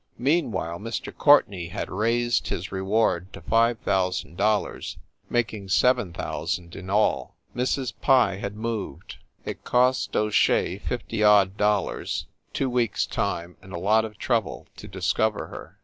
Meanwhile, 0.17 0.79
Mr. 0.79 1.15
Courtenay 1.15 1.67
had 1.67 1.91
raised 1.91 2.47
his 2.47 2.71
reward 2.71 3.31
to 3.33 3.41
five 3.41 3.77
thousand 3.77 4.35
dollars, 4.35 4.97
making 5.29 5.69
seven 5.69 6.11
thousand 6.11 6.75
in 6.75 6.89
all. 6.89 7.35
Mrs. 7.55 7.93
Pye 8.01 8.37
had 8.37 8.55
moved. 8.55 9.17
It 9.45 9.63
cost 9.63 10.15
O 10.15 10.31
Shea 10.31 10.79
fifty 10.79 11.23
odd 11.23 11.55
dollars, 11.55 12.25
two 12.51 12.67
weeks 12.67 13.05
time 13.05 13.57
and 13.61 13.73
a 13.73 13.77
lot 13.79 14.03
of 14.03 14.17
trouble 14.17 14.65
to 14.77 14.87
dis 14.87 15.13
cover 15.13 15.49
her. 15.49 15.77